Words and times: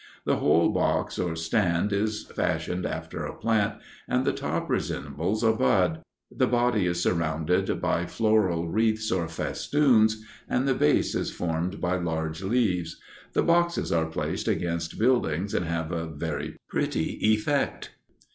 The 0.25 0.37
whole 0.37 0.69
box 0.71 1.19
or 1.19 1.35
stand 1.35 1.93
is 1.93 2.23
fashioned 2.25 2.87
after 2.87 3.23
a 3.23 3.35
plant, 3.37 3.73
and 4.07 4.25
the 4.25 4.33
top 4.33 4.67
resembles 4.67 5.43
a 5.43 5.51
bud. 5.53 6.01
The 6.35 6.47
body 6.47 6.87
is 6.87 6.99
surrounded 7.03 7.79
by 7.79 8.07
floral 8.07 8.67
wreaths 8.67 9.11
or 9.11 9.27
festoons, 9.27 10.25
and 10.49 10.67
the 10.67 10.73
base 10.73 11.13
is 11.13 11.29
formed 11.29 11.79
by 11.79 11.97
large 11.97 12.41
leaves. 12.41 12.99
The 13.33 13.43
boxes 13.43 13.91
are 13.91 14.07
placed 14.09 14.47
against 14.47 14.97
buildings 14.97 15.53
and 15.53 15.67
have 15.67 15.91
a 15.91 16.07
very 16.07 16.57
pretty 16.67 17.19
effect. 17.21 17.91